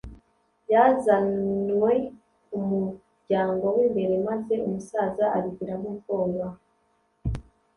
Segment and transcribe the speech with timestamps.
[0.73, 1.91] yazanwe
[2.47, 6.45] ku muryango w'imbere maze umusaza abigiramo ubwoba